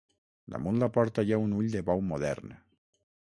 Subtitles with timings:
[0.53, 2.57] Damunt la porta hi ha un ull de bou modern.